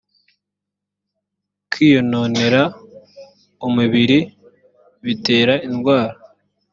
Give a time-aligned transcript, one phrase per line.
[1.71, 2.61] kwiyononera
[3.67, 4.19] umubiri
[5.03, 6.15] bitera indwara.